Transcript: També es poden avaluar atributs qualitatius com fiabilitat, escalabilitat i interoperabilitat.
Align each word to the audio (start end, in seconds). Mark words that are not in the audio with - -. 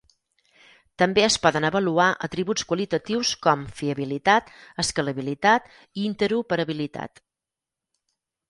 També 1.01 1.25
es 1.25 1.35
poden 1.43 1.67
avaluar 1.67 2.07
atributs 2.27 2.65
qualitatius 2.71 3.33
com 3.49 3.67
fiabilitat, 3.81 4.49
escalabilitat 4.85 5.71
i 5.77 6.09
interoperabilitat. 6.09 7.27